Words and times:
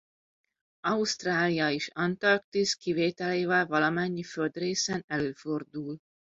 Ausztrália 0.87 1.69
és 1.71 1.89
az 1.93 2.03
Antarktisz 2.03 2.73
kivételével 2.73 3.65
valamennyi 3.65 4.23
földrészen 4.23 5.03
előfordul. 5.07 5.97